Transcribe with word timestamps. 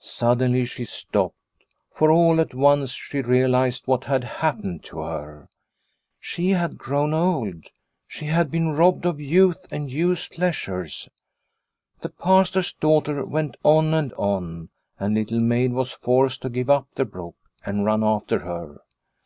Suddenly 0.00 0.66
she 0.66 0.84
stopped, 0.84 1.64
for 1.90 2.10
all 2.10 2.38
at 2.38 2.52
once 2.52 2.90
she 2.90 3.22
realised 3.22 3.86
what 3.86 4.04
had 4.04 4.22
happened 4.22 4.84
to 4.84 4.98
her. 4.98 5.48
She 6.20 6.50
had 6.50 6.76
grown 6.76 7.14
old, 7.14 7.68
she 8.06 8.26
had 8.26 8.50
been 8.50 8.72
robbed 8.72 9.06
of 9.06 9.22
youth 9.22 9.64
and 9.70 9.90
youth's 9.90 10.28
pleasures. 10.28 11.08
The 12.02 12.10
Pastor's 12.10 12.74
daughter 12.74 13.24
went 13.24 13.56
on 13.62 13.94
and 13.94 14.12
on, 14.18 14.68
and 15.00 15.14
Little 15.14 15.40
Maid 15.40 15.72
was 15.72 15.90
forced 15.92 16.42
to 16.42 16.50
give 16.50 16.68
up 16.68 16.88
the 16.94 17.06
brook 17.06 17.36
and 17.64 17.86
run 17.86 18.04
after 18.04 18.40
her. 18.40 18.82